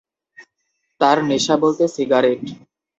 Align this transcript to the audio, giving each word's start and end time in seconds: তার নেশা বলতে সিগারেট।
তার 1.01 1.17
নেশা 1.29 1.55
বলতে 1.63 1.83
সিগারেট। 1.95 2.41